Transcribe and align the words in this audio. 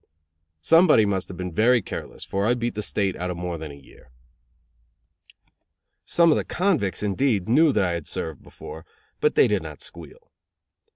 Somebody 0.63 1.05
must 1.05 1.27
have 1.27 1.37
been 1.37 1.51
very 1.51 1.79
careless, 1.79 2.25
for 2.25 2.47
I 2.47 2.55
beat 2.55 2.73
the 2.73 2.81
State 2.81 3.15
out 3.17 3.29
of 3.29 3.37
more 3.37 3.59
than 3.59 3.69
a 3.69 3.75
year. 3.75 4.09
Some 6.05 6.31
of 6.31 6.37
the 6.37 6.43
convicts, 6.43 7.03
indeed, 7.03 7.47
knew 7.47 7.71
that 7.71 7.85
I 7.85 7.91
had 7.91 8.07
served 8.07 8.41
before; 8.41 8.83
but 9.19 9.35
they 9.35 9.47
did 9.47 9.61
not 9.61 9.83
squeal. 9.83 10.31